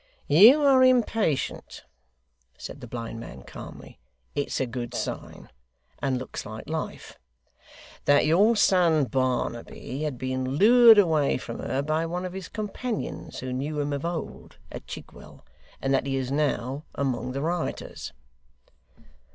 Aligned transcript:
'You 0.41 0.63
are 0.63 0.83
impatient,' 0.83 1.83
said 2.57 2.81
the 2.81 2.87
blind 2.87 3.19
man, 3.19 3.43
calmly; 3.43 3.99
'it's 4.33 4.59
a 4.59 4.65
good 4.65 4.95
sign, 4.95 5.51
and 6.01 6.17
looks 6.17 6.43
like 6.43 6.67
life 6.67 7.19
that 8.05 8.25
your 8.25 8.55
son 8.55 9.05
Barnaby 9.05 10.01
had 10.01 10.17
been 10.17 10.55
lured 10.55 10.97
away 10.97 11.37
from 11.37 11.59
her 11.59 11.83
by 11.83 12.07
one 12.07 12.25
of 12.25 12.33
his 12.33 12.47
companions 12.49 13.41
who 13.41 13.53
knew 13.53 13.79
him 13.79 13.93
of 13.93 14.03
old, 14.03 14.57
at 14.71 14.87
Chigwell; 14.87 15.45
and 15.79 15.93
that 15.93 16.07
he 16.07 16.15
is 16.15 16.31
now 16.31 16.83
among 16.95 17.33
the 17.33 17.41
rioters. 17.43 18.11